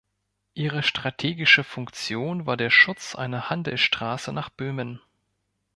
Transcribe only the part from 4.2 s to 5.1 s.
nach Böhmen.